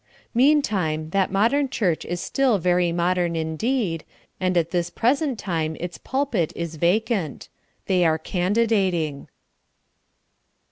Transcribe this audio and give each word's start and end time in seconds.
Meantime 0.33 1.11
that 1.11 1.31
modern 1.31 1.69
church 1.69 2.05
is 2.05 2.19
still 2.19 2.57
very 2.57 2.91
modern 2.91 3.35
indeed, 3.35 4.03
and 4.39 4.57
at 4.57 4.71
this 4.71 4.89
present 4.89 5.37
time 5.37 5.77
its 5.79 5.99
pulpit 5.99 6.51
is 6.55 6.75
vacant 6.75 7.49
they 7.85 8.03
are 8.03 8.17
candidating! 8.17 9.27